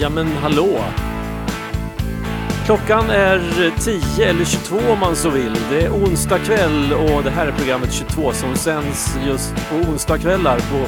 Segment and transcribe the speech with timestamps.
[0.00, 0.84] Ja men hallå!
[2.66, 3.70] Klockan är
[4.16, 5.56] 10 eller 22 om man så vill.
[5.70, 10.58] Det är onsdag kväll och det här är programmet 22 som sänds just på onsdagskvällar
[10.58, 10.86] på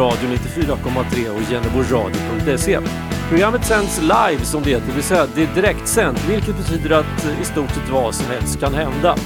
[0.00, 2.78] Radio 94,3 och jenneboradio.se.
[3.30, 7.24] Programmet sänds live som det heter, det vill säga det är direktsänt vilket betyder att
[7.24, 9.16] eh, i stort sett vad som helst kan hända.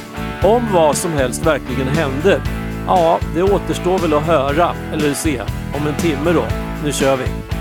[0.43, 2.41] Om vad som helst verkligen hände,
[2.87, 5.43] ja det återstår väl att höra eller se
[5.75, 6.45] om en timme då.
[6.85, 7.54] Nu kör vi!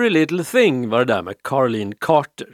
[0.00, 2.48] Every little thing var det där med Caroline Carter.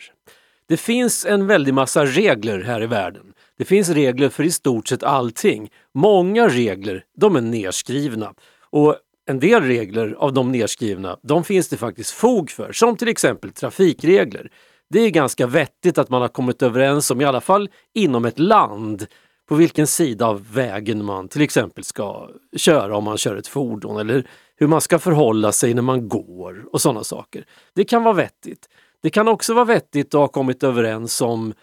[0.69, 3.33] Det finns en väldig massa regler här i världen.
[3.59, 5.71] Det finns regler för i stort sett allting.
[5.95, 8.35] Många regler, de är nedskrivna.
[8.71, 12.73] Och en del regler av de nedskrivna, de finns det faktiskt fog för.
[12.73, 14.51] Som till exempel trafikregler.
[14.91, 18.39] Det är ganska vettigt att man har kommit överens om, i alla fall inom ett
[18.39, 19.07] land,
[19.49, 24.01] på vilken sida av vägen man till exempel ska köra om man kör ett fordon
[24.01, 24.27] eller
[24.57, 27.47] hur man ska förhålla sig när man går och sådana saker.
[27.75, 28.69] Det kan vara vettigt.
[29.03, 31.55] Det kan också vara vettigt att ha kommit överens om,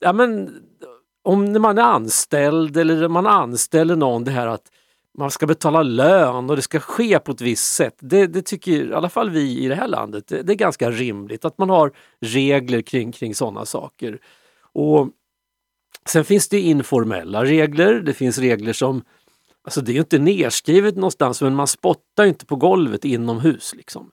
[0.00, 0.50] ja men,
[1.22, 4.70] om när man är anställd eller man anställer någon, det här att
[5.18, 7.96] man ska betala lön och det ska ske på ett visst sätt.
[8.00, 10.90] Det, det tycker i alla fall vi i det här landet, det, det är ganska
[10.90, 14.18] rimligt att man har regler kring, kring sådana saker.
[14.72, 15.08] Och
[16.08, 17.94] Sen finns det informella regler.
[17.94, 19.02] Det finns regler som
[19.64, 23.74] Alltså det är ju inte nedskrivet någonstans men man spottar inte på golvet inomhus.
[23.74, 24.10] Liksom.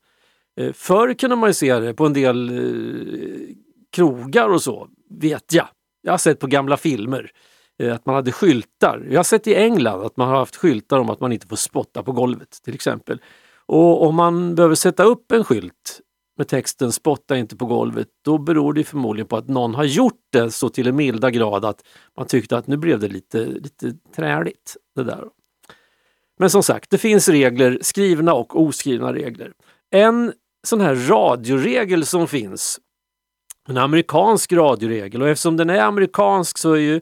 [0.60, 3.56] Eh, förr kunde man ju se det på en del eh,
[3.92, 5.68] krogar och så, vet jag.
[6.02, 7.32] Jag har sett på gamla filmer
[7.80, 9.08] eh, att man hade skyltar.
[9.10, 11.56] Jag har sett i England att man har haft skyltar om att man inte får
[11.56, 13.22] spotta på golvet till exempel.
[13.66, 16.02] Och om man behöver sätta upp en skylt
[16.38, 20.22] med texten spotta inte på golvet, då beror det förmodligen på att någon har gjort
[20.32, 21.84] det så till en milda grad att
[22.18, 24.78] man tyckte att nu blev det lite, lite träligt.
[24.96, 25.26] Det där.
[26.40, 29.54] Men som sagt, det finns regler, skrivna och oskrivna regler.
[29.92, 30.34] En
[30.64, 32.80] sån här radioregel som finns,
[33.68, 37.02] en amerikansk radioregel och eftersom den är amerikansk så är ju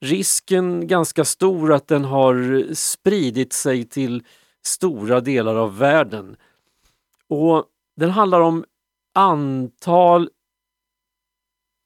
[0.00, 4.22] risken ganska stor att den har spridit sig till
[4.66, 6.36] stora delar av världen.
[7.28, 7.64] Och
[7.96, 8.64] Den handlar om
[9.14, 10.28] antal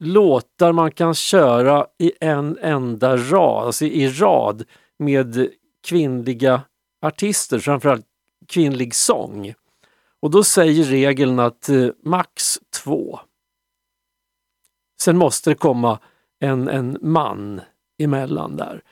[0.00, 4.64] låtar man kan köra i en enda rad, alltså i rad
[4.98, 5.48] med
[5.84, 6.62] kvinnliga
[7.00, 8.06] artister, framförallt
[8.48, 9.54] kvinnlig sång.
[10.22, 13.20] Och då säger regeln att eh, max två.
[15.02, 15.98] Sen måste det komma
[16.40, 17.60] en, en man
[17.98, 18.82] emellan där.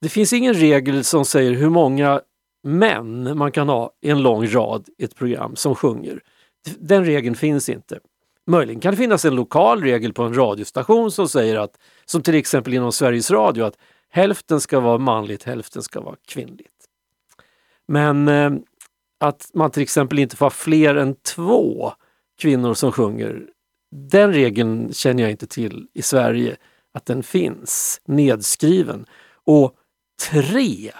[0.00, 2.20] Det finns ingen regel som säger hur många
[2.62, 6.20] män man kan ha i en lång rad i ett program som sjunger.
[6.78, 8.00] Den regeln finns inte.
[8.46, 12.34] Möjligen kan det finnas en lokal regel på en radiostation som säger att, som till
[12.34, 13.78] exempel inom Sveriges Radio, att
[14.08, 16.75] hälften ska vara manligt, hälften ska vara kvinnligt.
[17.88, 18.50] Men eh,
[19.20, 21.92] att man till exempel inte får ha fler än två
[22.38, 23.46] kvinnor som sjunger,
[23.90, 26.56] den regeln känner jag inte till i Sverige,
[26.94, 29.06] att den finns nedskriven.
[29.44, 29.74] Och
[30.30, 30.92] tre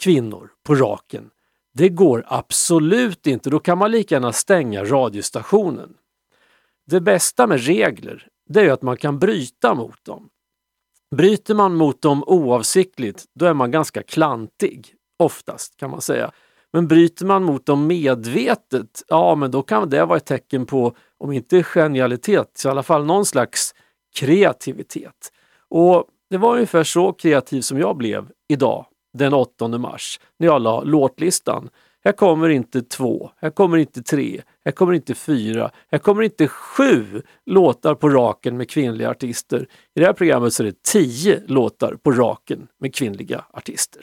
[0.00, 1.30] kvinnor på raken,
[1.74, 3.50] det går absolut inte.
[3.50, 5.94] Då kan man lika gärna stänga radiostationen.
[6.86, 10.28] Det bästa med regler, det är att man kan bryta mot dem.
[11.16, 14.94] Bryter man mot dem oavsiktligt, då är man ganska klantig.
[15.22, 16.30] Oftast kan man säga.
[16.72, 20.94] Men bryter man mot dem medvetet, ja men då kan det vara ett tecken på,
[21.18, 23.74] om inte genialitet, så i alla fall någon slags
[24.16, 25.32] kreativitet.
[25.68, 30.62] Och det var ungefär så kreativ som jag blev idag, den 8 mars, när jag
[30.62, 31.68] la låtlistan.
[32.04, 36.48] Här kommer inte två, här kommer inte tre, här kommer inte fyra, här kommer inte
[36.48, 39.66] sju låtar på raken med kvinnliga artister.
[39.94, 44.02] I det här programmet så är det tio låtar på raken med kvinnliga artister.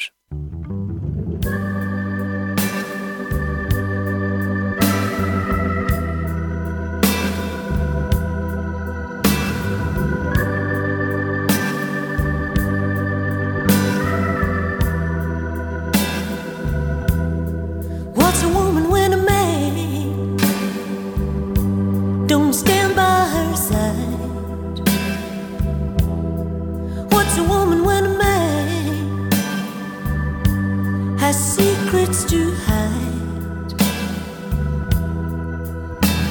[32.13, 33.81] Secrets to hide?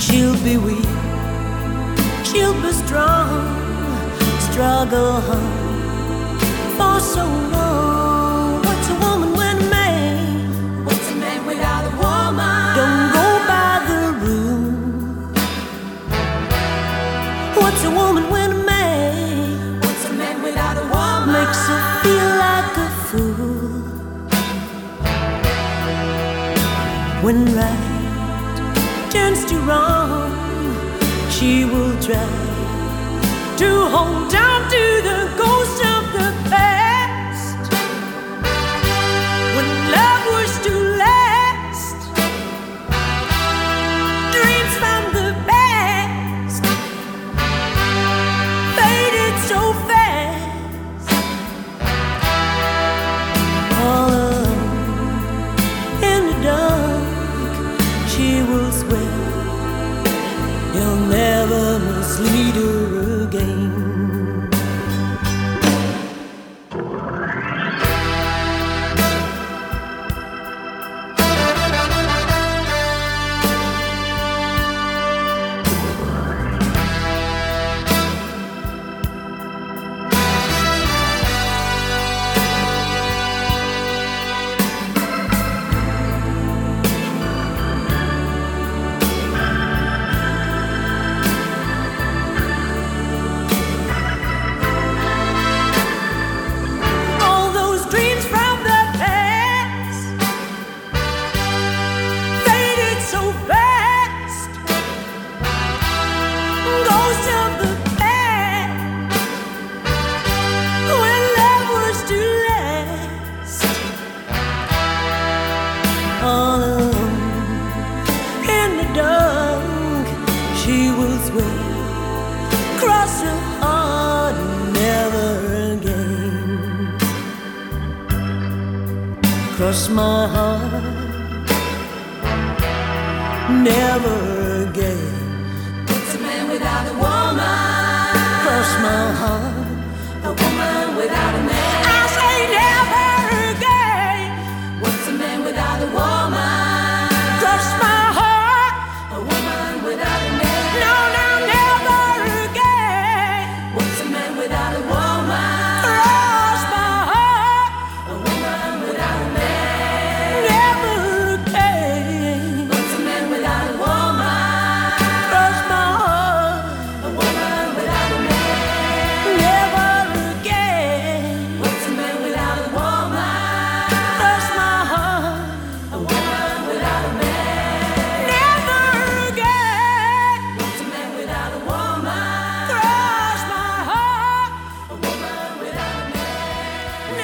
[0.01, 0.85] She'll be weak,
[2.25, 3.29] she'll be strong,
[4.41, 5.21] struggle
[6.77, 7.98] for so long.
[27.21, 30.31] When right turns to wrong,
[31.29, 32.29] she will try
[33.57, 35.98] to hold on to the ghost of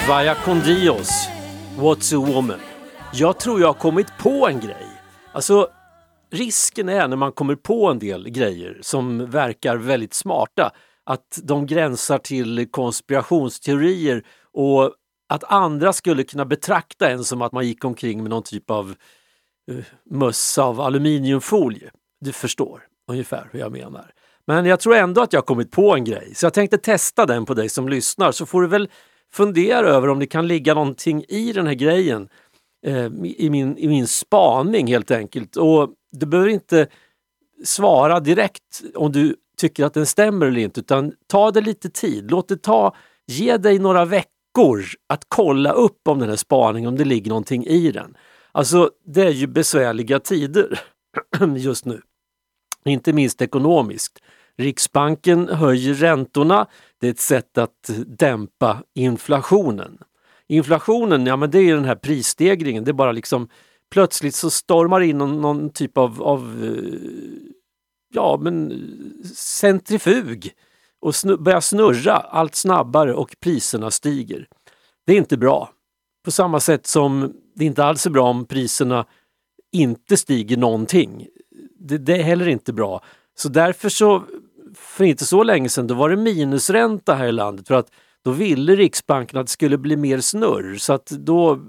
[0.08, 1.28] Vaya con Dios,
[1.78, 2.61] What's a woman?
[3.12, 4.87] Jag tror jag har kommit på en grej.
[5.32, 5.68] Alltså,
[6.30, 10.73] risken är när man kommer på en del grejer som verkar väldigt smarta
[11.04, 14.92] att de gränsar till konspirationsteorier och
[15.28, 18.94] att andra skulle kunna betrakta en som att man gick omkring med någon typ av
[19.70, 21.90] uh, mössa av aluminiumfolie.
[22.20, 24.11] Du förstår ungefär hur jag menar.
[24.46, 27.26] Men jag tror ändå att jag har kommit på en grej, så jag tänkte testa
[27.26, 28.88] den på dig som lyssnar så får du väl
[29.34, 32.28] fundera över om det kan ligga någonting i den här grejen
[32.86, 35.56] eh, i, min, i min spaning helt enkelt.
[35.56, 36.86] Och du behöver inte
[37.64, 42.30] svara direkt om du tycker att den stämmer eller inte utan ta det lite tid.
[42.30, 46.96] Låt det ta, ge dig några veckor att kolla upp om den här spaningen, om
[46.96, 48.16] det ligger någonting i den.
[48.52, 50.80] Alltså det är ju besvärliga tider
[51.56, 52.00] just nu.
[52.84, 54.18] Inte minst ekonomiskt.
[54.58, 56.66] Riksbanken höjer räntorna.
[57.00, 59.99] Det är ett sätt att dämpa inflationen.
[60.49, 62.84] Inflationen, ja men det är den här prisstegringen.
[62.84, 63.49] Det är bara liksom
[63.90, 66.94] plötsligt så stormar in någon, någon typ av, av eh,
[68.14, 68.73] ja men
[69.34, 70.52] centrifug
[71.00, 74.46] och snu, börjar snurra allt snabbare och priserna stiger.
[75.06, 75.70] Det är inte bra.
[76.25, 79.06] På samma sätt som det inte alls är bra om priserna
[79.73, 81.26] inte stiger någonting.
[81.78, 83.04] Det, det är heller inte bra.
[83.34, 84.23] Så därför så,
[84.74, 87.90] för inte så länge sedan, då var det minusränta här i landet för att
[88.24, 90.76] då ville Riksbanken att det skulle bli mer snurr.
[90.76, 91.60] Så att då,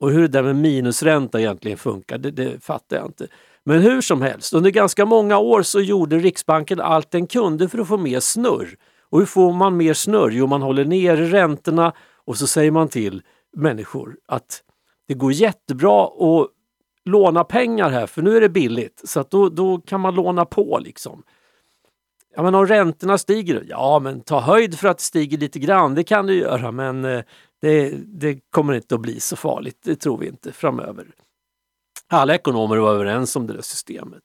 [0.00, 3.26] och hur det där med minusränta egentligen funkar, det, det fattar jag inte.
[3.64, 7.78] Men hur som helst, under ganska många år så gjorde Riksbanken allt den kunde för
[7.78, 8.76] att få mer snurr.
[9.10, 10.30] Och hur får man mer snurr?
[10.30, 11.92] Jo, man håller ner räntorna
[12.24, 13.22] och så säger man till
[13.56, 14.62] människor att
[15.08, 16.48] det går jättebra att
[17.04, 20.44] låna pengar här för nu är det billigt så att då, då kan man låna
[20.44, 21.22] på liksom.
[22.34, 25.94] Ja men om räntorna stiger, ja men ta höjd för att det stiger lite grann,
[25.94, 27.22] det kan du göra men eh,
[27.60, 31.06] det, det kommer inte att bli så farligt, det tror vi inte framöver.
[32.08, 34.22] Alla ekonomer var överens om det där systemet.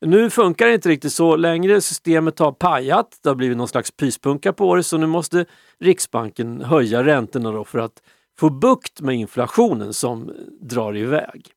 [0.00, 1.80] Nu funkar det inte riktigt så längre.
[1.80, 3.18] Systemet har pajat.
[3.22, 5.46] Det har blivit någon slags pyspunka på det så nu måste
[5.80, 8.02] Riksbanken höja räntorna då för att
[8.38, 11.55] få bukt med inflationen som drar iväg.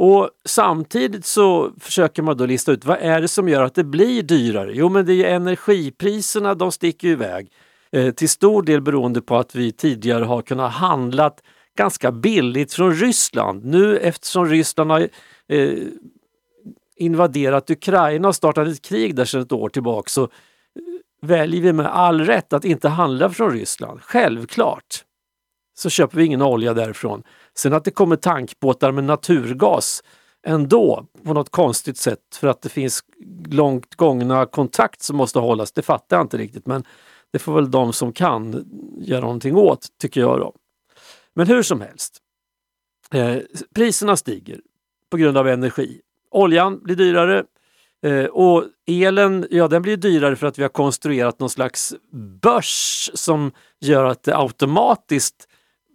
[0.00, 3.84] Och Samtidigt så försöker man då lista ut vad är det som gör att det
[3.84, 4.72] blir dyrare?
[4.74, 7.52] Jo men det är energipriserna, de sticker iväg.
[7.92, 11.32] Eh, till stor del beroende på att vi tidigare har kunnat handla
[11.78, 13.64] ganska billigt från Ryssland.
[13.64, 15.08] Nu eftersom Ryssland har
[15.48, 15.72] eh,
[16.96, 20.28] invaderat Ukraina och startat ett krig där sedan ett år tillbaka så eh,
[21.22, 24.00] väljer vi med all rätt att inte handla från Ryssland.
[24.02, 25.04] Självklart
[25.78, 27.22] så köper vi ingen olja därifrån.
[27.54, 30.02] Sen att det kommer tankbåtar med naturgas
[30.46, 33.04] ändå på något konstigt sätt för att det finns
[33.50, 36.84] långt gångna kontrakt som måste hållas, det fattar jag inte riktigt men
[37.32, 38.64] det får väl de som kan
[39.00, 40.40] göra någonting åt, tycker jag.
[40.40, 40.54] då.
[41.34, 42.18] Men hur som helst,
[43.14, 43.36] eh,
[43.74, 44.60] priserna stiger
[45.10, 46.00] på grund av energi.
[46.30, 47.44] Oljan blir dyrare
[48.02, 51.94] eh, och elen, ja den blir dyrare för att vi har konstruerat någon slags
[52.42, 55.48] börs som gör att det automatiskt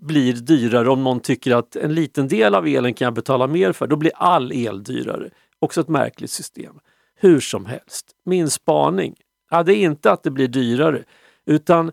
[0.04, 3.72] blir dyrare om någon tycker att en liten del av elen kan jag betala mer
[3.72, 3.88] för.
[3.88, 5.30] Då blir all el dyrare.
[5.60, 6.80] Också ett märkligt system.
[7.16, 9.16] Hur som helst, min spaning,
[9.52, 11.04] ja, det är inte att det blir dyrare
[11.46, 11.92] utan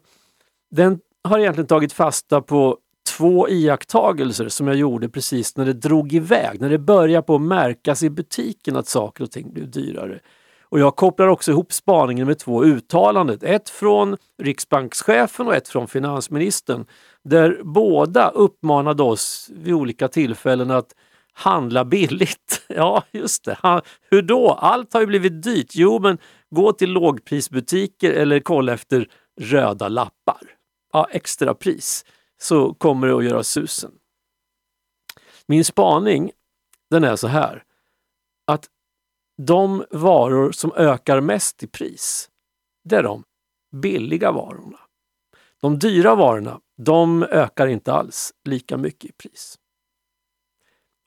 [0.70, 2.78] den har egentligen tagit fasta på
[3.16, 7.42] två iakttagelser som jag gjorde precis när det drog iväg, när det började på att
[7.42, 10.20] märkas i butiken att saker och ting blev dyrare.
[10.70, 13.38] Och jag kopplar också ihop spaningen med två uttalanden.
[13.42, 16.86] Ett från riksbankschefen och ett från finansministern.
[17.24, 20.94] Där båda uppmanade oss vid olika tillfällen att
[21.32, 22.62] handla billigt.
[22.72, 23.82] Ja, just det.
[24.10, 24.50] Hur då?
[24.52, 25.70] Allt har ju blivit dyrt.
[25.74, 26.18] Jo, men
[26.50, 29.08] gå till lågprisbutiker eller kolla efter
[29.40, 30.40] röda lappar.
[30.92, 32.04] Ja, extra pris
[32.40, 33.90] så kommer det att göra susen.
[35.46, 36.30] Min spaning
[36.90, 37.62] den är så här
[38.46, 38.68] att
[39.46, 42.30] de varor som ökar mest i pris,
[42.84, 43.24] det är de
[43.72, 44.78] billiga varorna.
[45.60, 49.58] De dyra varorna, de ökar inte alls lika mycket i pris.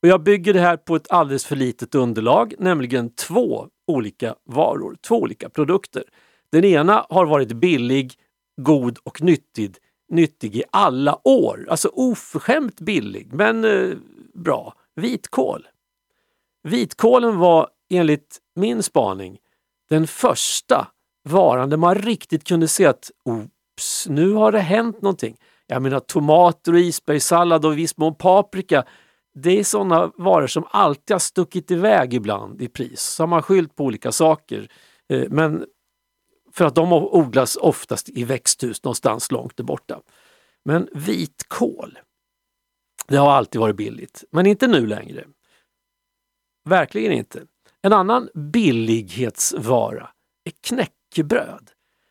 [0.02, 4.98] Och jag bygger det här på ett alldeles för litet underlag, nämligen två olika varor,
[5.08, 6.04] två olika produkter.
[6.52, 8.14] Den ena har varit billig,
[8.62, 9.76] god och nyttig,
[10.10, 11.68] nyttig i alla år.
[11.70, 13.98] Alltså oförskämt billig, men eh,
[14.34, 14.74] bra.
[14.96, 15.68] Vitkål.
[16.64, 19.38] Vitkålen var enligt min spaning
[19.90, 20.88] den första
[21.30, 25.38] varan där man riktigt kunde se att oops, nu har det hänt någonting.
[25.68, 28.86] Jag menar tomater och isbergssallad och i viss mån paprika.
[29.36, 33.02] Det är sådana varor som alltid har stuckit iväg ibland i pris.
[33.02, 34.68] Så har man skyllt på olika saker.
[35.10, 35.66] Eh, men
[36.54, 40.02] för att de odlas oftast i växthus någonstans långt där borta.
[40.66, 42.00] Men vitkål,
[43.08, 45.26] det har alltid varit billigt, men inte nu längre.
[46.66, 47.46] Verkligen inte.
[47.86, 50.10] En annan billighetsvara
[50.44, 51.70] är knäckebröd.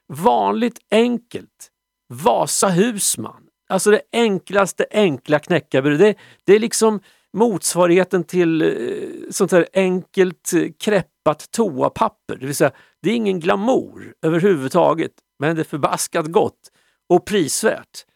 [0.09, 1.71] Vanligt enkelt.
[2.09, 3.49] Vasa Husman.
[3.69, 5.99] Alltså det enklaste enkla knäckebrödet.
[5.99, 6.14] Det,
[6.45, 7.00] det är liksom
[7.33, 12.37] motsvarigheten till eh, sånt här enkelt eh, kräppat toapapper.
[12.37, 16.71] Det vill säga, det är ingen glamour överhuvudtaget, men det är förbaskat gott
[17.09, 18.07] och prisvärt.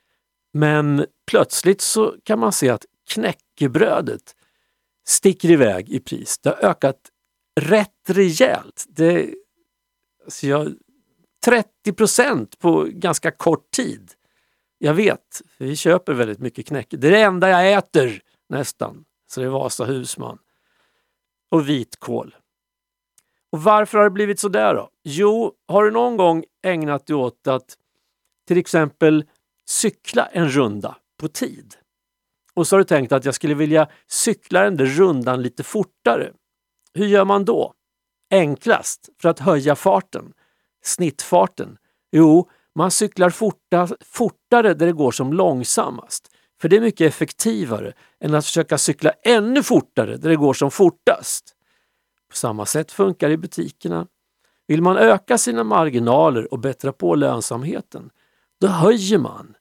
[0.54, 4.34] Men plötsligt så kan man se att knäckebrödet
[5.08, 6.38] sticker iväg i pris.
[6.38, 6.96] Det har ökat
[7.60, 8.86] rätt rejält.
[8.88, 9.34] Det,
[10.24, 10.74] alltså jag,
[11.44, 14.12] 30 procent på ganska kort tid.
[14.78, 16.96] Jag vet, vi köper väldigt mycket knäcke.
[16.96, 19.04] Det är det enda jag äter nästan.
[19.26, 20.38] Så det är Vasa Husman.
[21.50, 22.36] Och vitkål.
[23.52, 24.90] Och varför har det blivit så där då?
[25.04, 27.76] Jo, har du någon gång ägnat dig åt att
[28.46, 29.24] till exempel
[29.66, 31.74] cykla en runda på tid?
[32.54, 36.32] Och så har du tänkt att jag skulle vilja cykla den där rundan lite fortare.
[36.96, 37.72] Hur gör man då?
[38.30, 40.32] Enklast för att höja farten,
[40.84, 41.78] snittfarten?
[42.12, 46.28] Jo, man cyklar forta, fortare där det går som långsammast.
[46.60, 50.70] För det är mycket effektivare än att försöka cykla ännu fortare där det går som
[50.70, 51.54] fortast.
[52.30, 54.06] På samma sätt funkar det i butikerna.
[54.66, 58.10] Vill man öka sina marginaler och bättra på lönsamheten,
[58.60, 59.54] då höjer man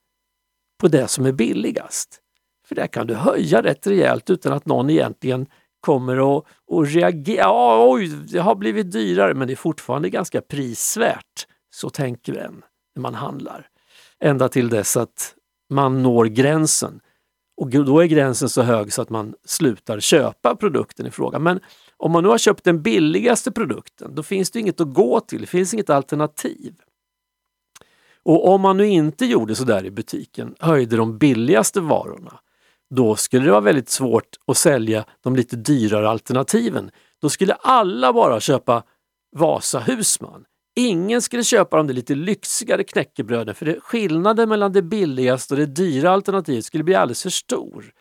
[0.80, 2.22] på det som är billigast.
[2.68, 5.48] För där kan du höja rätt rejält utan att någon egentligen
[5.86, 7.38] kommer att, att reagera.
[7.38, 11.48] Ja, oj, det har blivit dyrare men det är fortfarande ganska prisvärt.
[11.76, 12.64] Så tänker en
[12.96, 13.68] när man handlar.
[14.20, 15.36] Ända till dess att
[15.70, 17.00] man når gränsen.
[17.58, 21.40] Och då är gränsen så hög så att man slutar köpa produkten i fråga.
[21.40, 21.60] Men
[21.98, 25.42] om man nu har köpt den billigaste produkten, då finns det inget att gå till.
[25.42, 26.76] Det finns inget alternativ.
[28.24, 32.40] Och om man nu inte gjorde så där i butiken, höjde de billigaste varorna,
[32.90, 36.92] då skulle det vara väldigt svårt att sälja de lite dyrare alternativen.
[37.22, 38.84] Då skulle alla bara köpa
[39.36, 40.46] Vasa Husman.
[40.76, 45.66] Ingen skulle köpa de lite lyxigare knäckebröden för det, skillnaden mellan det billigaste och det
[45.66, 47.92] dyra alternativet skulle bli alldeles för stor.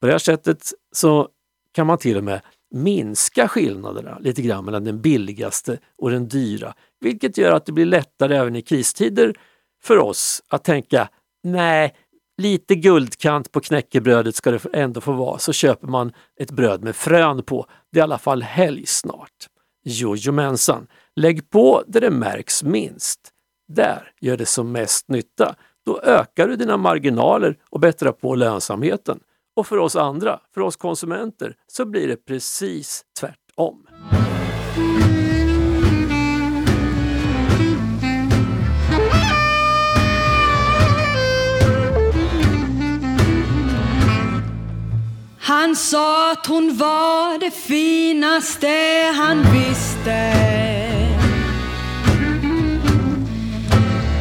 [0.00, 1.28] På det här sättet så
[1.72, 6.74] kan man till och med minska skillnaderna lite grann mellan den billigaste och den dyra.
[7.00, 9.34] Vilket gör att det blir lättare även i kristider
[9.82, 11.08] för oss att tänka
[11.42, 11.94] nej,
[12.36, 15.38] lite guldkant på knäckebrödet ska det ändå få vara.
[15.38, 17.66] Så köper man ett bröd med frön på.
[17.92, 19.48] Det är i alla fall helg snart.
[19.84, 23.20] Jojomensan, lägg på där det märks minst.
[23.68, 25.54] Där gör det som mest nytta.
[25.86, 29.20] Då ökar du dina marginaler och bättrar på lönsamheten.
[29.56, 33.86] Och för oss andra, för oss konsumenter, så blir det precis tvärtom.
[45.46, 48.68] Han sa att hon var det finaste
[49.14, 50.34] han visste.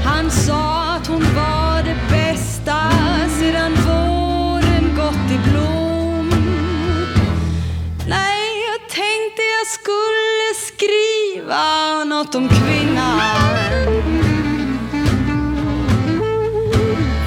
[0.06, 2.92] Han sa att hon var det bästa
[3.40, 6.30] sedan våren gått i blom.
[8.08, 13.22] Nej, jag tänkte jag skulle skriva något om kvinnan.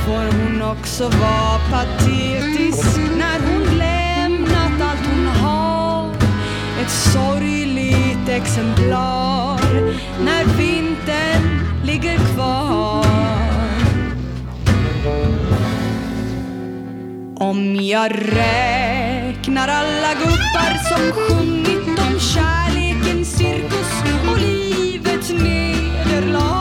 [0.07, 2.97] Får hon också vara patetisk
[6.87, 9.61] Ett sorgligt exemplar
[10.25, 13.07] när vintern ligger kvar.
[17.37, 26.57] Om jag räknar alla gubbar som sjungit om kärlekens cirkus och livets nederlag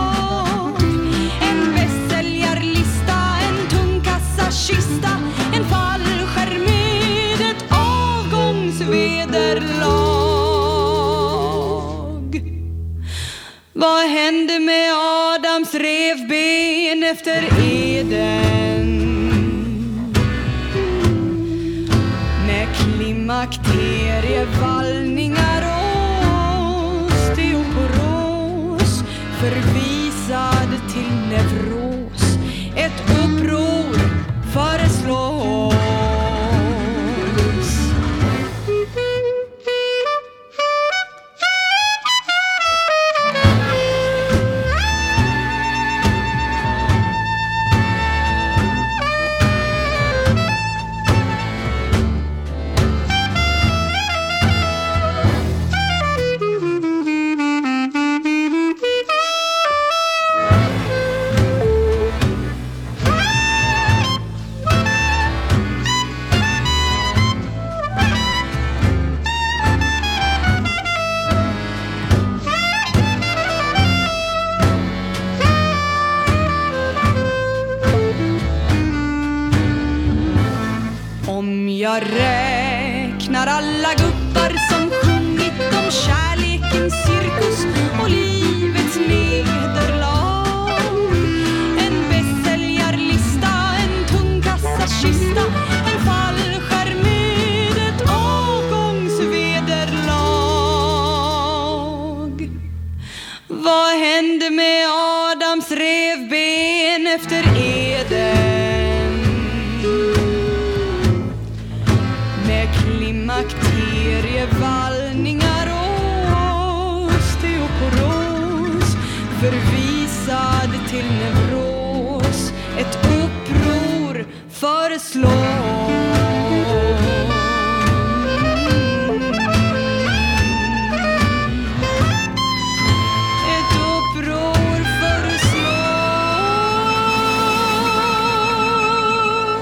[1.42, 4.02] En bästsäljarlista, en tung
[13.78, 18.88] Vad hände med Adams revben efter Eden?
[22.48, 29.04] Med klimakterievallningar och osteoporos
[29.40, 31.75] förvisad till neuros.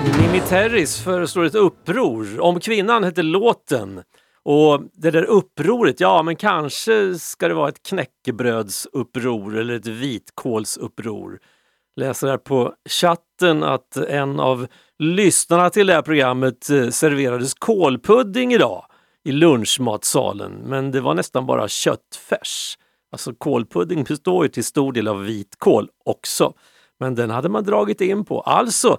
[0.04, 2.42] Föreslår Mimi Terris föreslår ett uppror.
[2.42, 4.02] Om kvinnan heter låten.
[4.44, 11.40] Och det där upproret, ja men kanske ska det vara ett knäckebrödsuppror eller ett vitkålsuppror.
[11.96, 14.68] Läser här på chatten att en av
[15.00, 18.86] lyssnarna till det här programmet eh, serverades kålpudding idag
[19.26, 22.78] i lunchmatsalen, men det var nästan bara köttfärs.
[23.12, 26.54] Alltså kålpudding består ju till stor del av vitkål också,
[27.00, 28.42] men den hade man dragit in på.
[28.42, 28.98] Alltså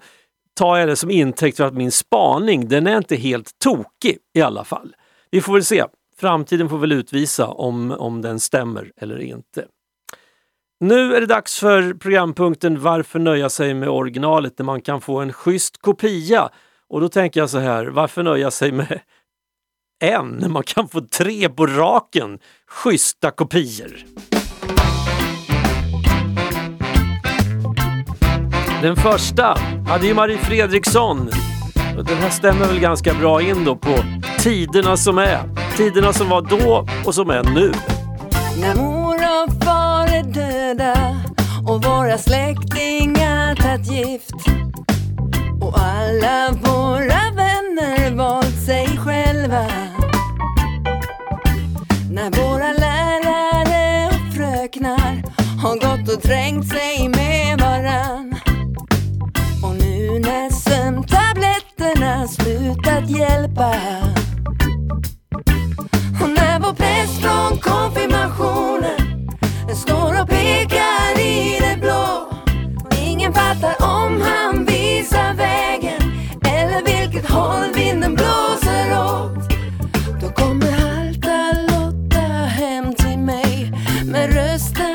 [0.55, 4.41] tar jag det som intäkt för att min spaning, den är inte helt tokig i
[4.41, 4.95] alla fall.
[5.31, 5.85] Vi får väl se.
[6.17, 9.65] Framtiden får väl utvisa om, om den stämmer eller inte.
[10.81, 15.21] Nu är det dags för programpunkten Varför nöja sig med originalet när man kan få
[15.21, 16.49] en schysst kopia?
[16.89, 19.01] Och då tänker jag så här, varför nöja sig med
[20.05, 24.05] en när man kan få tre på raken schyssta kopior?
[28.85, 31.31] Den första hade ju Marie Fredriksson.
[31.99, 33.95] Och Den här stämmer väl ganska bra in då på
[34.39, 35.41] tiderna som är.
[35.77, 37.73] Tiderna som var då och som är nu.
[38.61, 41.17] När mor och far är döda
[41.67, 44.35] och våra släktingar tagit gift
[45.61, 49.67] och alla våra vänner valt sig själva
[52.11, 55.23] När våra lärare och fröknar
[55.63, 57.09] har gått och trängt sig
[62.29, 63.75] slutat hjälpa.
[66.23, 69.29] Och när vår präst från konfirmationen
[69.75, 72.29] står och pekar i det blå
[73.07, 76.03] Ingen fattar om han visar vägen
[76.47, 79.49] eller vilket håll vinden blåser åt
[80.21, 83.73] Då kommer halta Lotta hem till mig
[84.05, 84.94] med rösten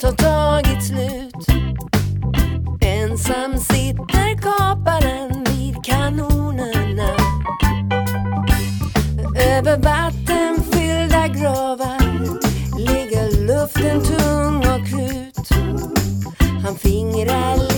[0.00, 1.48] kriget har tagit slut.
[2.82, 7.16] Ensam sitter kaparen vid kanonerna.
[9.36, 12.00] Över vattenfyllda gravar
[12.78, 15.48] ligger luften tung och krut.
[16.62, 17.69] Han fingrar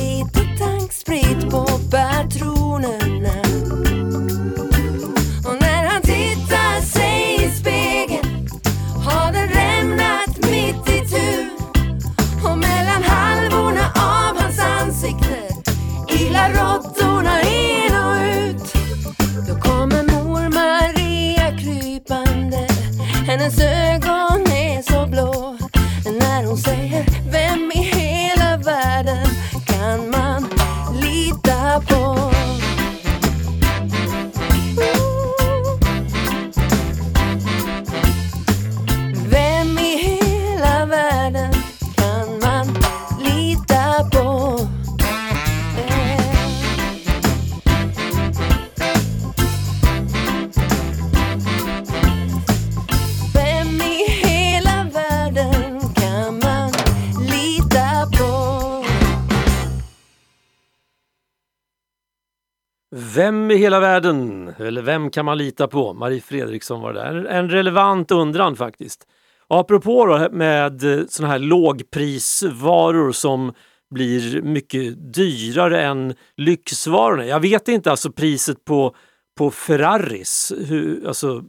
[64.73, 65.95] eller vem kan man lita på?
[65.95, 67.25] Marie Fredriksson var det där.
[67.25, 69.07] En relevant undran faktiskt.
[69.49, 73.53] Och apropå då med eh, sådana här lågprisvaror som
[73.95, 77.27] blir mycket dyrare än lyxvarorna.
[77.27, 78.95] Jag vet inte alltså priset på,
[79.39, 81.43] på Ferraris, hur, alltså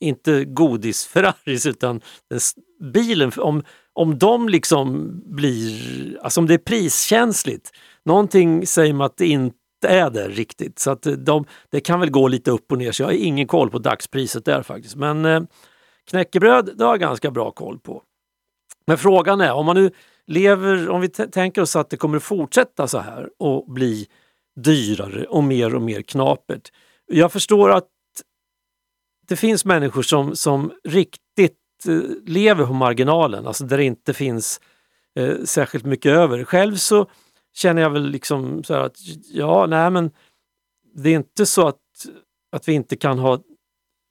[0.00, 2.00] inte godis-Ferraris utan
[2.92, 7.70] bilen, om, om de liksom blir, alltså om det är priskänsligt.
[8.04, 9.56] Någonting säger mig att det inte
[9.88, 10.78] är det riktigt.
[10.78, 13.12] Så att eh, de, det kan väl gå lite upp och ner så jag har
[13.12, 14.96] ingen koll på dagspriset där faktiskt.
[14.96, 15.42] Men eh,
[16.10, 18.02] knäckebröd, det har jag ganska bra koll på.
[18.86, 19.90] Men frågan är, om man nu
[20.26, 24.06] lever, om vi tänker oss att det kommer att fortsätta så här och bli
[24.56, 26.72] dyrare och mer och mer knapert.
[27.06, 27.88] Jag förstår att
[29.28, 34.60] det finns människor som, som riktigt eh, lever på marginalen, alltså där det inte finns
[35.18, 36.44] eh, särskilt mycket över.
[36.44, 37.06] Själv så
[37.52, 38.96] känner jag väl liksom så här att
[39.32, 40.10] ja, nej men
[40.94, 41.80] det är inte så att,
[42.52, 43.42] att vi inte kan ha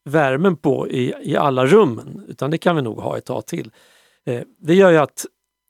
[0.10, 3.72] värmen på i, i alla rummen, utan det kan vi nog ha ett tag till.
[4.26, 5.26] Eh, det gör ju att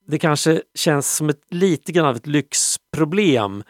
[0.07, 3.63] det kanske känns som ett lite grann av ett lyxproblem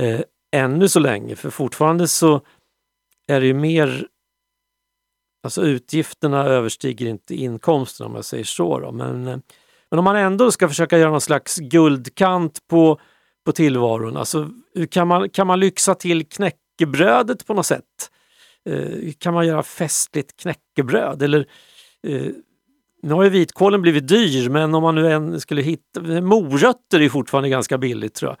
[0.00, 0.20] eh,
[0.52, 2.40] ännu så länge, för fortfarande så
[3.26, 4.08] är det ju mer
[5.42, 8.80] Alltså utgifterna överstiger inte inkomsterna om jag säger så.
[8.80, 8.92] Då.
[8.92, 9.38] Men, eh,
[9.90, 13.00] men om man ändå ska försöka göra någon slags guldkant på,
[13.44, 14.50] på tillvaron, alltså
[14.90, 18.10] kan man, kan man lyxa till knäckebrödet på något sätt?
[18.64, 21.22] Eh, kan man göra festligt knäckebröd?
[21.22, 21.46] Eller,
[22.06, 22.26] eh,
[23.02, 26.00] nu har ju vitkålen blivit dyr, men om man nu än skulle hitta...
[26.20, 28.38] Morötter är fortfarande ganska billigt tror jag.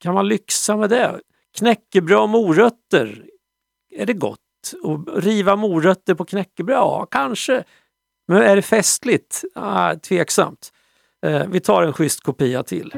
[0.00, 1.20] Kan man lyxa med det?
[1.58, 3.24] Knäckebröd och morötter,
[3.90, 4.38] är det gott?
[4.82, 6.76] Och riva morötter på knäckebröd?
[6.76, 7.64] Ja, kanske.
[8.28, 9.44] Men är det festligt?
[9.54, 10.72] Ah, tveksamt.
[11.26, 12.92] Eh, vi tar en schysst kopia till.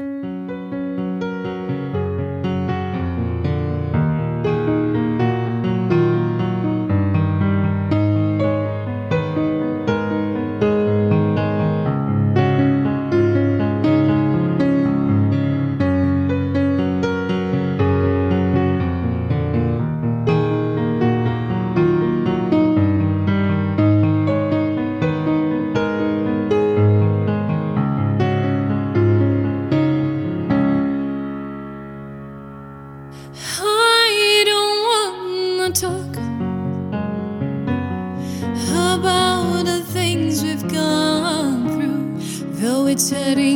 [43.11, 43.50] eternity.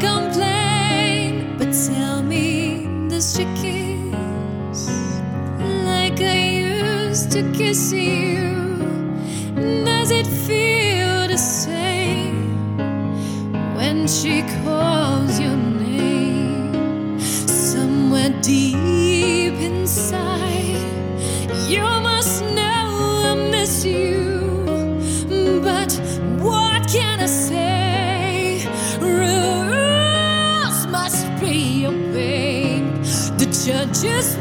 [0.00, 1.56] Complain?
[1.58, 4.88] But tell me, does she kiss
[5.86, 8.52] like I used to kiss you?
[9.84, 12.76] Does it feel the same
[13.76, 15.03] when she calls
[34.04, 34.33] just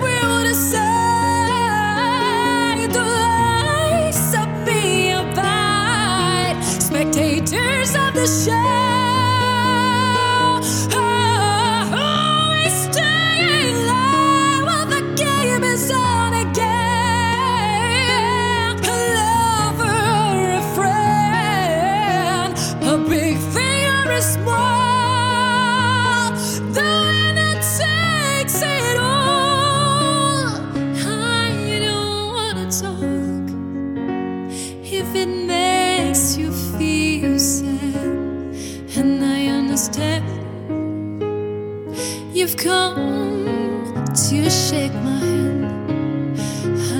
[44.73, 46.39] shake my hand.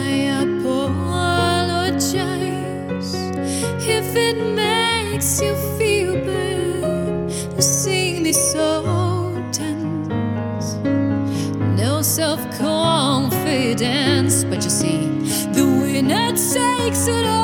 [0.05, 0.09] I
[0.45, 1.81] apologize
[3.97, 8.65] if it makes you feel bad to see me so
[9.51, 10.67] tense.
[11.81, 14.99] No self confidence, but you see,
[15.57, 17.42] the winner takes it all.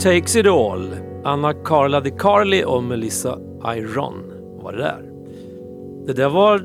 [0.00, 0.94] Takes it all.
[1.24, 4.22] Anna Carla de Carli och Melissa Iron
[4.62, 5.02] var det där.
[6.06, 6.58] Det där var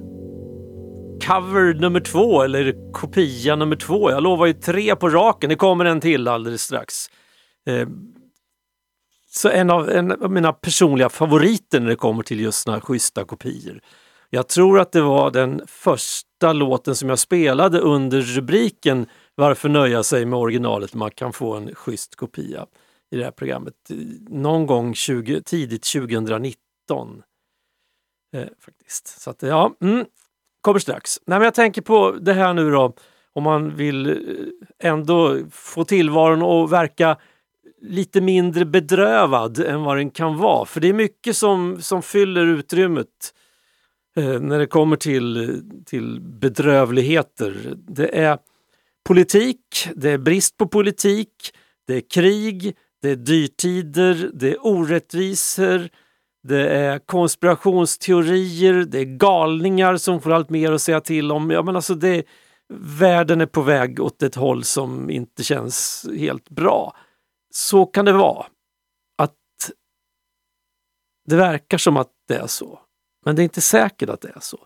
[1.28, 4.12] cover nummer två, eller kopia nummer två.
[4.12, 5.50] Jag lovar ju tre på raken.
[5.50, 7.10] Det kommer en till alldeles strax.
[7.68, 7.88] Eh,
[9.32, 12.82] så en av, en av mina personliga favoriter när det kommer till just såna här
[12.82, 13.82] schyssta kopior.
[14.30, 19.06] Jag tror att det var den första låten som jag spelade under rubriken
[19.36, 20.94] Varför nöja sig med originalet?
[20.94, 22.66] Man kan få en schysst kopia
[23.12, 23.74] i det här programmet.
[24.30, 27.24] Någon gång 20, tidigt 2019.
[28.36, 29.22] Eh, faktiskt.
[29.22, 30.06] Så att, ja, mm,
[30.62, 31.20] kommer strax.
[31.26, 32.94] Nej, men jag tänker på det här nu då,
[33.34, 34.16] om man vill eh,
[34.92, 37.18] ändå få tillvaron att verka
[37.82, 40.66] lite mindre bedrövad än vad den kan vara.
[40.66, 43.34] För det är mycket som, som fyller utrymmet
[44.16, 47.74] eh, när det kommer till, till bedrövligheter.
[47.76, 48.38] Det är
[49.04, 51.56] politik, det är brist på politik,
[51.88, 52.76] det är krig,
[53.06, 55.90] det är dyrtider, det är orättvisor,
[56.44, 61.52] det är konspirationsteorier, det är galningar som får allt mer att säga till om.
[61.52, 62.26] Ja, men alltså det,
[62.74, 66.98] världen är på väg åt ett håll som inte känns helt bra.
[67.54, 68.46] Så kan det vara.
[69.18, 69.72] Att
[71.30, 72.80] det verkar som att det är så.
[73.26, 74.58] Men det är inte säkert att det är så.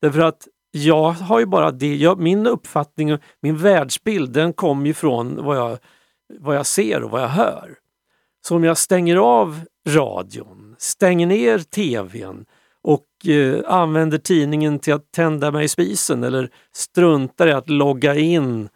[0.00, 4.94] Därför att jag har ju bara det, jag, min uppfattning, min världsbild, den kommer ju
[4.94, 5.78] från vad jag,
[6.38, 7.78] vad jag ser och vad jag hör.
[8.46, 12.46] Så om jag stänger av radion, stänger ner tvn
[12.82, 18.14] och eh, använder tidningen till att tända mig i spisen eller struntar i att logga
[18.14, 18.68] in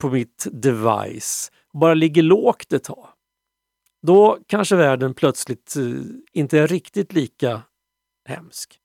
[0.00, 3.08] på mitt device och bara ligger lågt ett tag,
[4.06, 5.84] då kanske världen plötsligt eh,
[6.32, 7.62] inte är riktigt lika
[8.28, 8.78] hemsk.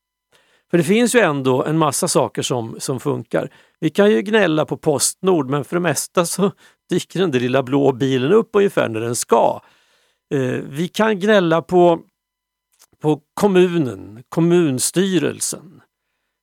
[0.71, 3.53] För det finns ju ändå en massa saker som, som funkar.
[3.79, 6.51] Vi kan ju gnälla på Postnord men för det mesta så
[6.89, 9.61] dyker den där lilla blå bilen upp ungefär när den ska.
[10.29, 11.99] Eh, vi kan gnälla på,
[13.01, 15.81] på kommunen, kommunstyrelsen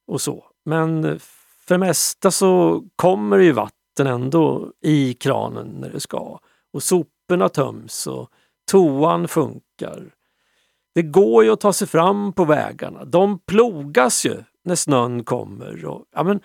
[0.06, 0.44] och så.
[0.64, 1.18] Men
[1.66, 6.38] för det mesta så kommer det ju vatten ändå i kranen när det ska.
[6.72, 8.30] Och soporna töms och
[8.70, 10.14] toan funkar.
[10.94, 13.04] Det går ju att ta sig fram på vägarna.
[13.04, 15.86] De plogas ju när snön kommer.
[15.86, 16.40] Och, ja, men,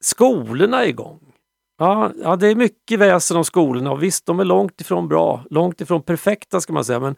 [0.00, 1.32] skolorna är igång.
[1.78, 5.44] Ja, ja, det är mycket väsen om skolorna och visst, de är långt ifrån bra.
[5.50, 7.16] Långt ifrån perfekta ska man säga, men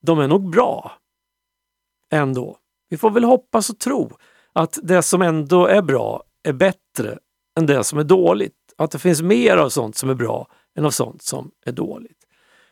[0.00, 0.92] de är nog bra.
[2.12, 2.58] Ändå.
[2.88, 4.10] Vi får väl hoppas och tro
[4.52, 7.18] att det som ändå är bra är bättre
[7.58, 8.54] än det som är dåligt.
[8.76, 10.48] Att det finns mer av sånt som är bra
[10.78, 12.18] än av sånt som är dåligt.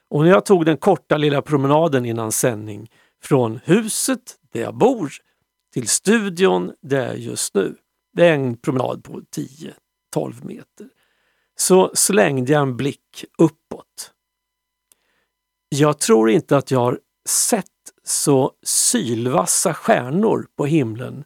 [0.08, 2.90] Och när jag tog den korta lilla promenaden innan sändning
[3.22, 5.12] från huset där jag bor
[5.72, 7.76] till studion där jag är just nu,
[8.12, 9.20] det är en promenad på
[10.16, 10.88] 10-12 meter,
[11.56, 14.12] så slängde jag en blick uppåt.
[15.68, 16.98] Jag tror inte att jag har
[17.28, 17.66] sett
[18.04, 21.24] så sylvassa stjärnor på himlen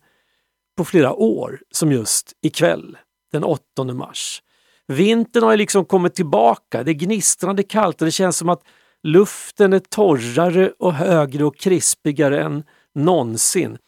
[0.76, 2.99] på flera år som just ikväll,
[3.33, 4.43] den 8 mars.
[4.87, 8.62] Vintern har ju liksom kommit tillbaka, det är gnistrande kallt och det känns som att
[9.03, 12.64] luften är torrare och högre och krispigare än
[12.95, 13.79] någonsin.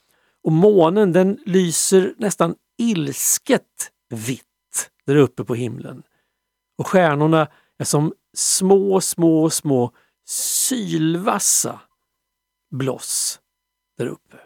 [0.44, 6.02] Och månen den lyser nästan ilsket vitt där uppe på himlen.
[6.80, 9.92] Och stjärnorna är som små, små, små
[10.26, 11.80] sylvassa
[12.70, 13.40] bloss
[13.98, 14.36] där uppe.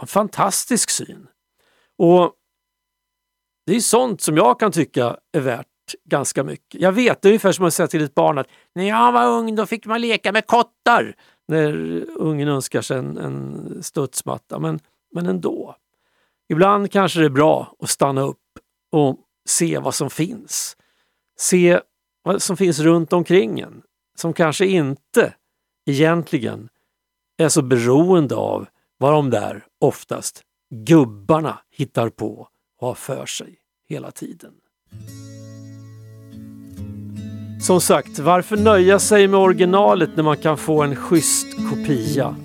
[0.00, 1.28] En fantastisk syn.
[1.98, 2.34] Och
[3.66, 5.66] det är sånt som jag kan tycka är värt
[6.04, 6.80] ganska mycket.
[6.80, 9.26] Jag vet, det är ungefär som att säga till ett barn att när jag var
[9.26, 11.16] ung då fick man leka med kottar.
[11.48, 11.72] När
[12.18, 14.58] ungen önskar sig en, en studsmatta.
[14.58, 14.80] Men,
[15.14, 15.76] men ändå.
[16.48, 18.38] Ibland kanske det är bra att stanna upp
[18.92, 20.76] och se vad som finns.
[21.42, 21.80] Se
[22.22, 23.82] vad som finns runt omkring en.
[24.18, 25.34] Som kanske inte
[25.86, 26.68] egentligen
[27.38, 28.66] är så beroende av
[28.98, 30.42] vad de där oftast
[30.74, 32.48] gubbarna hittar på
[32.80, 34.52] och har för sig hela tiden.
[37.62, 42.36] Som sagt, varför nöja sig med originalet när man kan få en schysst kopia?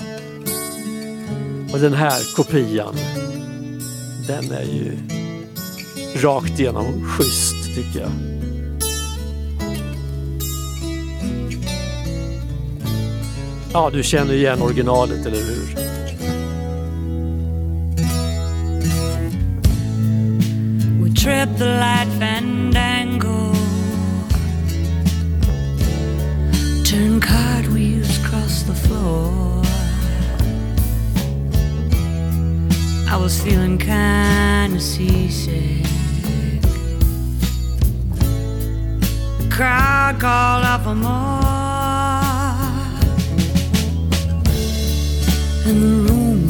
[1.73, 2.95] Och den här kopian,
[4.27, 4.97] den är ju
[6.21, 8.36] rakt igenom schysst tycker jag.
[13.73, 15.67] Ja, du känner igen originalet, eller hur?
[21.01, 23.53] We trip the light fandango.
[26.85, 29.63] Turn cartwheels across the floor.
[33.09, 35.85] I was feeling kinda seasick.
[39.39, 41.46] The crowd called out for more.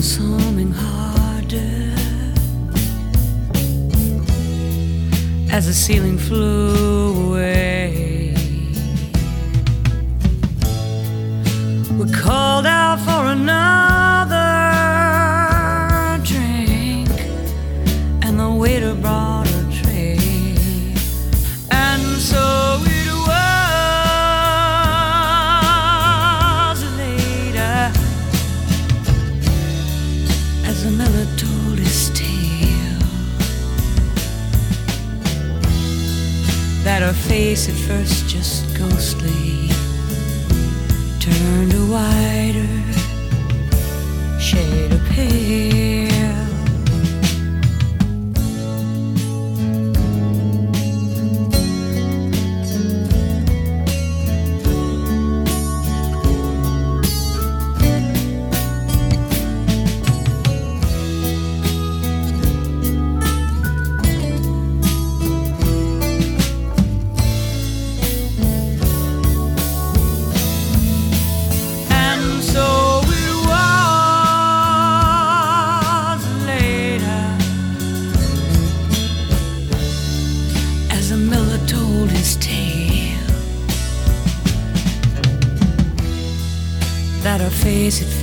[0.01, 1.87] Humming harder.
[5.57, 8.35] as the ceiling flew away.
[11.97, 13.86] We called out for another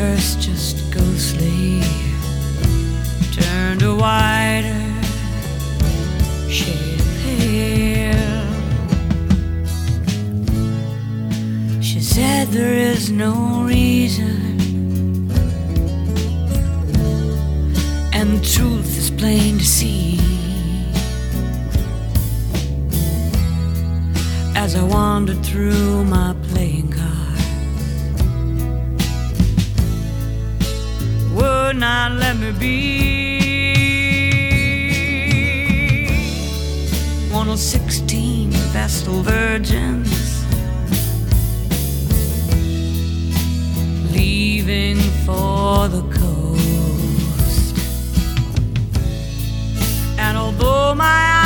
[0.05, 1.81] first just ghostly
[3.33, 4.83] turned a wider
[6.57, 8.45] shade pale.
[11.81, 14.37] She said there is no reason,
[18.13, 20.21] and the truth is plain to see.
[24.55, 26.35] As I wandered through my
[32.09, 32.75] not let me be.
[37.33, 40.45] One of sixteen Vestal Virgins
[44.13, 47.75] leaving for the coast.
[50.19, 51.44] And although my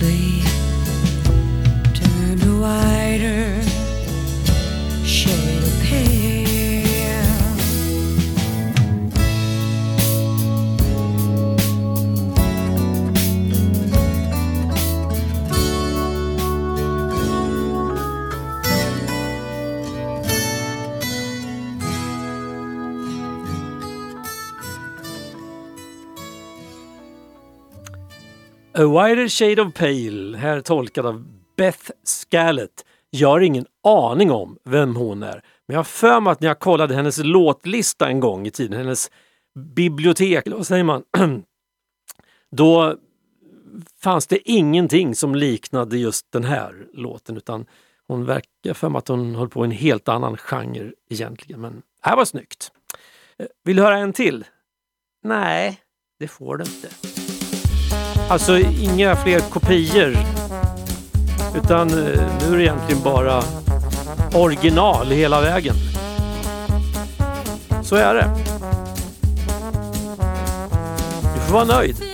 [0.00, 0.27] just
[28.78, 31.24] A wider shade of pale, här tolkad av
[31.56, 32.84] Beth Scallet.
[33.10, 35.42] Jag har ingen aning om vem hon är.
[35.66, 38.78] Men jag har för mig att när jag kollade hennes låtlista en gång i tiden,
[38.78, 39.10] hennes
[39.74, 41.02] bibliotek, eller vad säger man?
[42.50, 42.96] Då
[44.00, 47.66] fanns det ingenting som liknade just den här låten utan
[48.06, 51.60] hon verkar för mig att hon höll på i en helt annan genre egentligen.
[51.60, 52.72] Men det här var snyggt.
[53.38, 54.44] Eh, vill du höra en till?
[55.22, 55.80] Nej,
[56.18, 56.88] det får du inte.
[58.28, 60.16] Alltså inga fler kopior.
[61.56, 63.42] Utan eh, nu är det egentligen bara
[64.34, 65.74] original hela vägen.
[67.82, 68.30] Så är det.
[71.34, 72.07] Du får vara nöjd.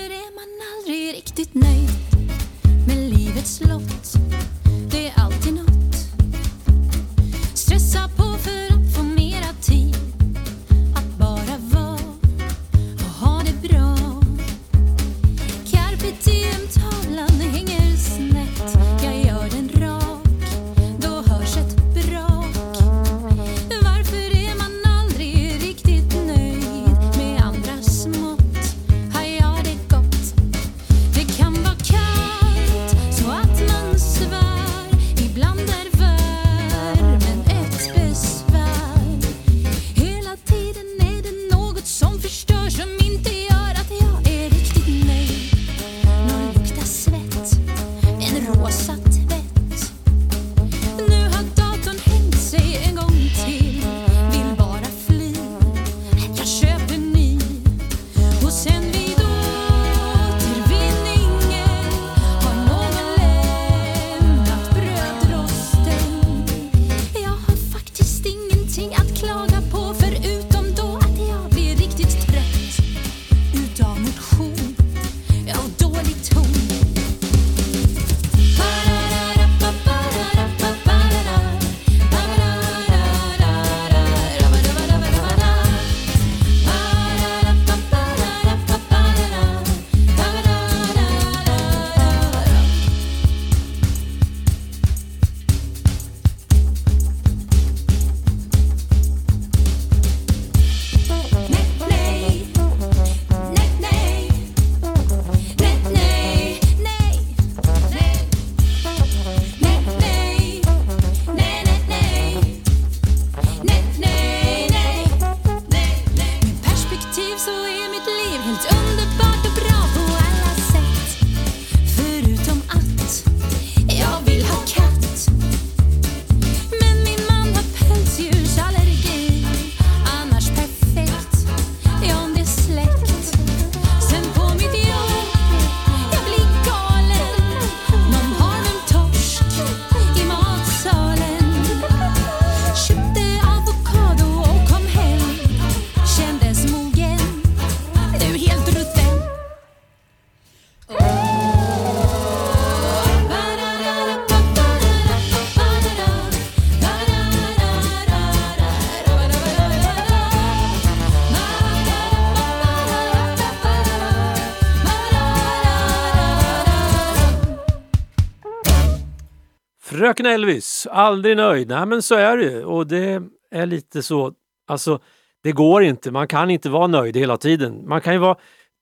[170.05, 171.69] Fröken Elvis, aldrig nöjd.
[171.69, 172.65] Nej men så är det ju.
[172.65, 174.33] Och det är lite så,
[174.69, 174.99] alltså
[175.43, 176.11] det går inte.
[176.11, 177.89] Man kan inte vara nöjd hela tiden.
[177.89, 178.37] Man kan ju vara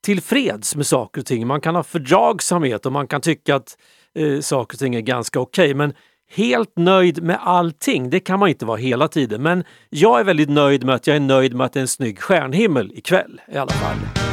[0.05, 1.47] tillfreds med saker och ting.
[1.47, 3.77] Man kan ha fördragsamhet och man kan tycka att
[4.15, 5.73] eh, saker och ting är ganska okej.
[5.73, 5.93] Men
[6.31, 9.41] helt nöjd med allting, det kan man inte vara hela tiden.
[9.41, 11.87] Men jag är väldigt nöjd med att jag är nöjd med att det är en
[11.87, 14.32] snygg stjärnhimmel ikväll i alla fall.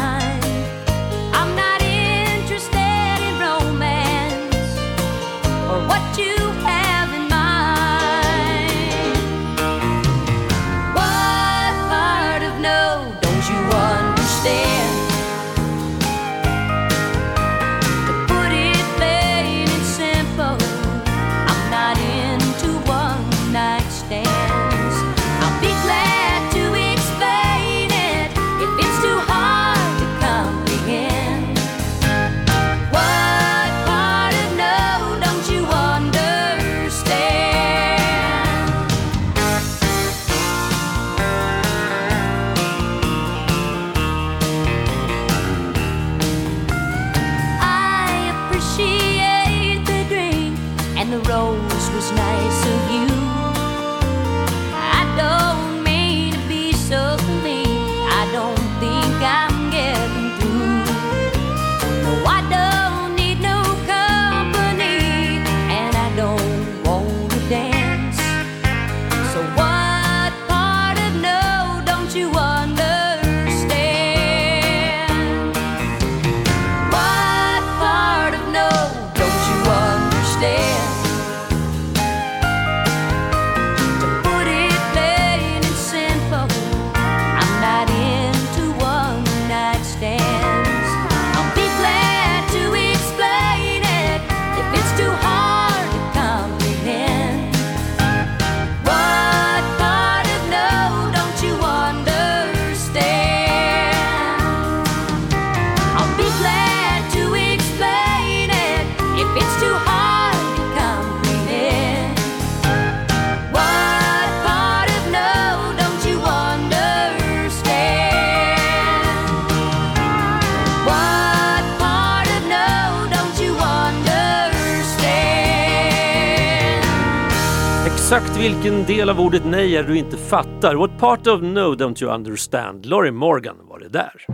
[128.11, 130.75] Exakt vilken del av ordet nej är du inte fattar?
[130.75, 132.85] What part of no don't you understand?
[132.85, 134.25] Laurie Morgan var det där.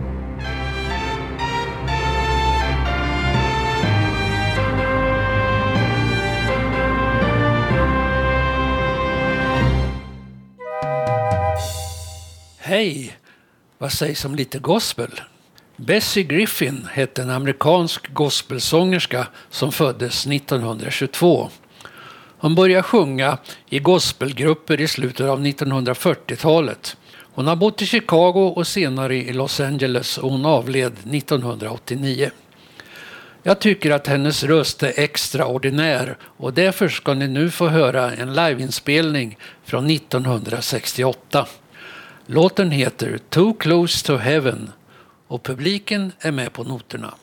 [12.58, 13.16] Hej!
[13.78, 15.20] Vad sägs om lite gospel?
[15.76, 21.50] Bessie Griffin hette en amerikansk gospelsångerska som föddes 1922.
[22.40, 26.96] Hon började sjunga i gospelgrupper i slutet av 1940-talet.
[27.20, 32.30] Hon har bott i Chicago och senare i Los Angeles och hon avled 1989.
[33.42, 38.34] Jag tycker att hennes röst är extraordinär och därför ska ni nu få höra en
[38.34, 41.46] liveinspelning från 1968.
[42.26, 44.72] Låten heter Too Close to Heaven
[45.28, 47.14] och publiken är med på noterna.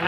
[0.00, 0.06] To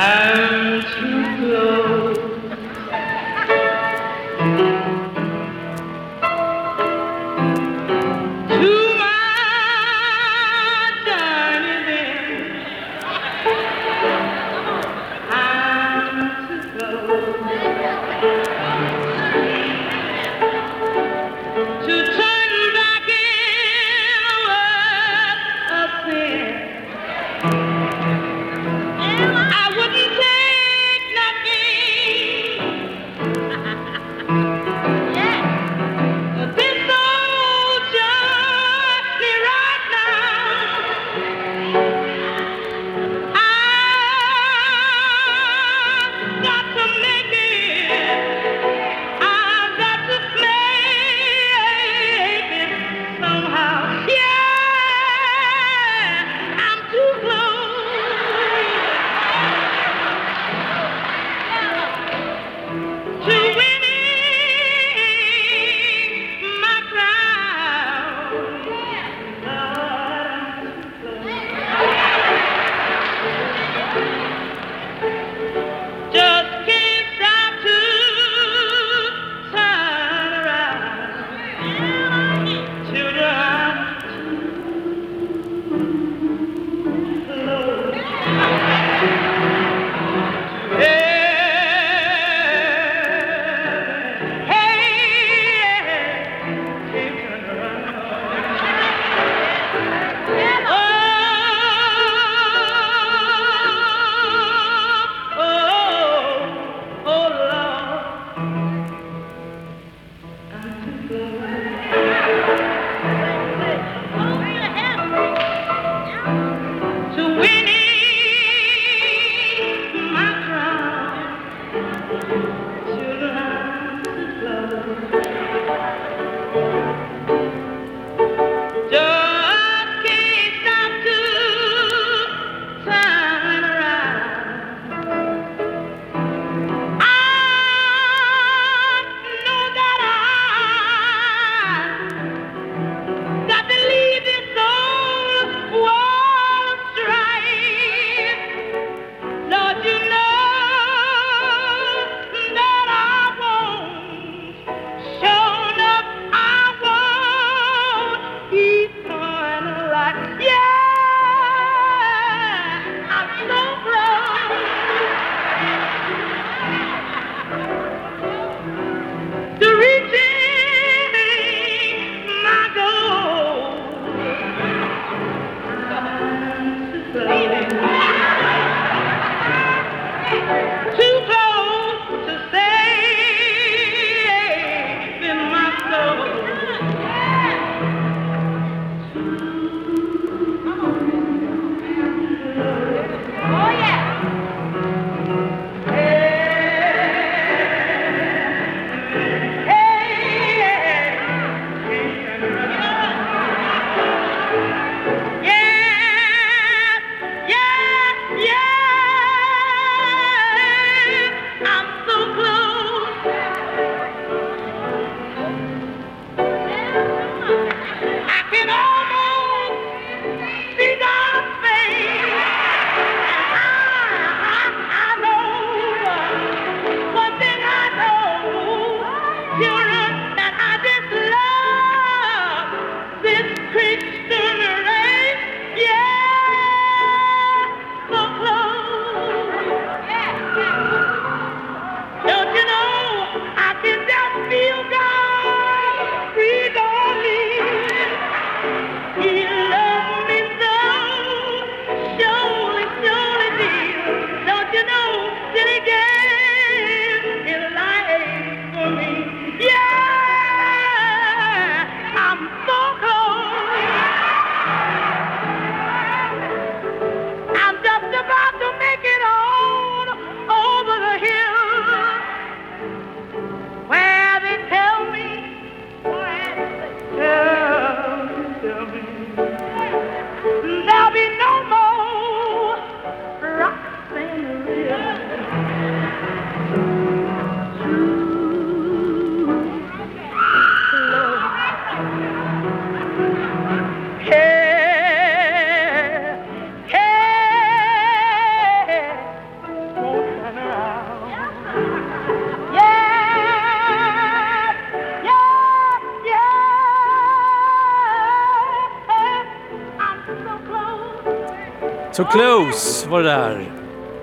[312.13, 313.73] So close var det där.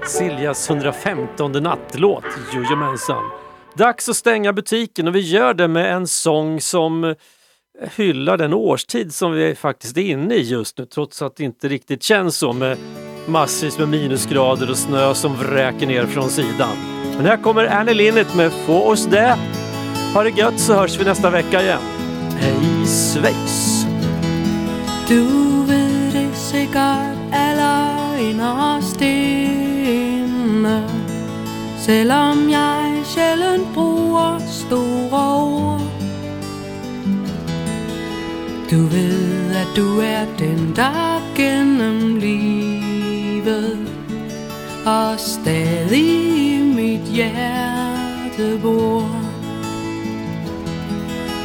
[0.08, 2.24] Siljas 115 nattlåt.
[2.54, 3.24] Jojomensan.
[3.76, 7.14] Dags att stänga butiken och vi gör det med en sång som eh,
[7.96, 11.68] hyllar den årstid som vi faktiskt är inne i just nu trots att det inte
[11.68, 12.78] riktigt känns så med
[13.26, 16.78] massvis med minusgrader och snö som vräker ner från sidan.
[17.18, 19.38] Men här kommer Annie Linnet med Få oss det.
[20.14, 21.82] Ha det gött så hörs vi nästa vecka igen.
[22.40, 23.86] Hej svejs!
[28.20, 30.84] Aller inde
[31.78, 35.82] Selvom jeg sjældent bruger store ord
[38.72, 43.80] Du ved at du er den der gennem livet
[44.86, 49.09] Og stadig i mit hjerte bor.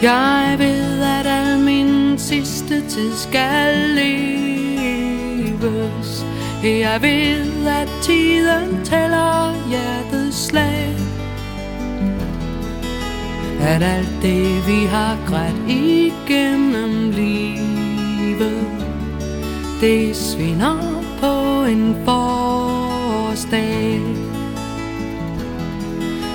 [0.02, 4.94] Jeg ved, at al min sidste tid skal leves.
[6.64, 10.96] Jeg ved, at tiden tæller hjertets slag.
[13.60, 18.66] At alt det, vi har grædt igennem livet,
[19.80, 24.00] det svinder på en forårsdag.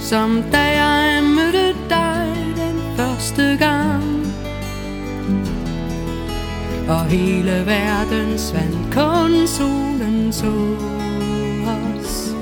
[0.00, 1.81] Som da jeg mødte
[3.32, 4.26] stugan gang
[6.88, 10.52] Og hele verden svandt, kun solen så
[11.66, 12.34] os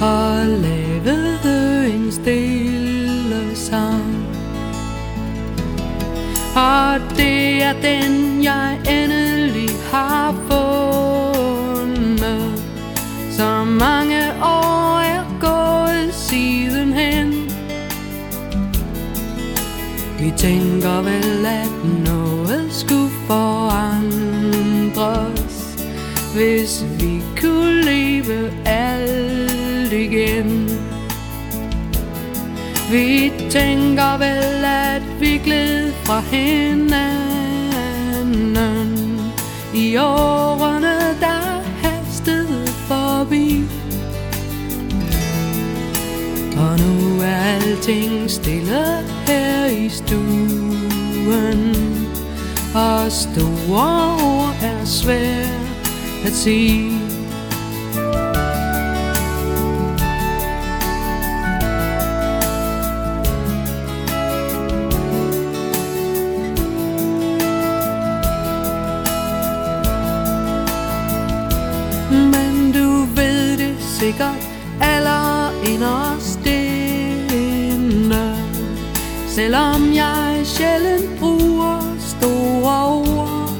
[0.00, 4.26] Og lavede en stille sang?
[6.56, 10.73] Og det er den, jeg endelig har fått
[20.44, 24.98] tænker vel, at noget skulle forandres
[26.34, 30.70] Hvis vi kunne leve alt igen.
[32.90, 36.98] Vi tænker vel, at vi gled fra hinanden.
[39.74, 43.64] I årene, der hastede forbi.
[46.56, 51.76] Og nu er alting stille her i stuen
[52.74, 55.90] Og store ord er svært
[56.26, 56.90] at se.
[72.10, 74.48] Men du ved det sikkert
[74.80, 76.43] aller inderst oss
[79.34, 83.50] Selvom jeg sjældent bruger store ord.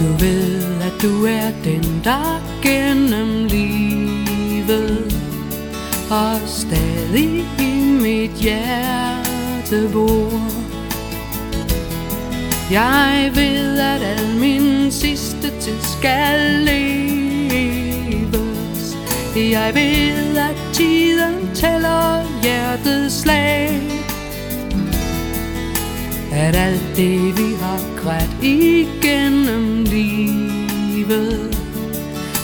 [0.00, 5.14] Du ved at du er den der gennem livet
[6.10, 10.40] Og stadig i mit hjerte bor.
[12.70, 17.05] Jeg ved, at al min sidste tid skal leve
[19.36, 23.80] Jeg ved, at tiden tæller hjertets slag.
[26.32, 31.58] At alt det, vi har grædt igennem livet,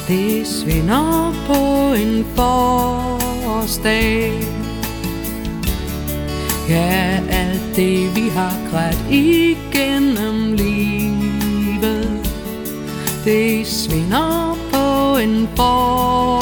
[0.08, 4.32] det svinder på en forårsdag.
[6.68, 12.10] Ja, alt det vi har grædt igennem livet
[13.24, 16.41] Det svinder på en forårsdag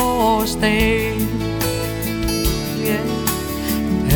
[0.61, 0.69] Ja,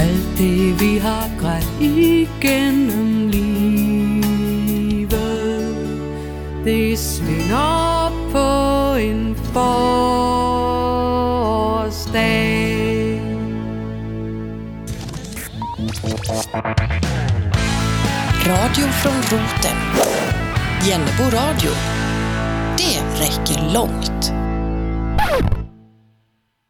[0.01, 4.45] alt det vi har grædt igennem livet
[6.65, 8.49] Det svinder på
[9.01, 10.25] en forårsdag
[18.47, 19.77] Radio från roten.
[20.89, 21.71] Jennebo radio.
[22.77, 24.14] Det räcker långt.